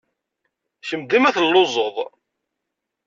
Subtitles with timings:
[0.87, 1.95] Kemm dima telluẓed!